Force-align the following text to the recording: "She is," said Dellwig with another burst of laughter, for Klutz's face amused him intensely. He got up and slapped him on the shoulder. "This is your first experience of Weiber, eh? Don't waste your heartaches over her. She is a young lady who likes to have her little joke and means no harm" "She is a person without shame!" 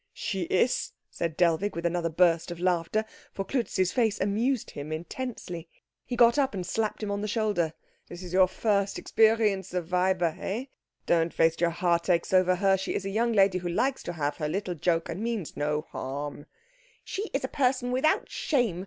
"She 0.15 0.45
is," 0.45 0.93
said 1.11 1.37
Dellwig 1.37 1.75
with 1.75 1.85
another 1.85 2.09
burst 2.09 2.49
of 2.49 2.59
laughter, 2.59 3.05
for 3.33 3.45
Klutz's 3.45 3.91
face 3.91 4.19
amused 4.19 4.71
him 4.71 4.91
intensely. 4.91 5.69
He 6.03 6.15
got 6.15 6.39
up 6.39 6.55
and 6.55 6.65
slapped 6.65 7.03
him 7.03 7.11
on 7.11 7.21
the 7.21 7.27
shoulder. 7.27 7.73
"This 8.07 8.23
is 8.23 8.33
your 8.33 8.47
first 8.47 8.97
experience 8.97 9.75
of 9.75 9.91
Weiber, 9.91 10.35
eh? 10.39 10.65
Don't 11.05 11.37
waste 11.37 11.61
your 11.61 11.69
heartaches 11.69 12.33
over 12.33 12.55
her. 12.55 12.77
She 12.77 12.95
is 12.95 13.05
a 13.05 13.11
young 13.11 13.31
lady 13.33 13.59
who 13.59 13.69
likes 13.69 14.01
to 14.01 14.13
have 14.13 14.37
her 14.37 14.49
little 14.49 14.73
joke 14.73 15.07
and 15.07 15.21
means 15.21 15.55
no 15.55 15.81
harm" 15.91 16.47
"She 17.03 17.27
is 17.31 17.43
a 17.43 17.47
person 17.47 17.91
without 17.91 18.27
shame!" 18.27 18.79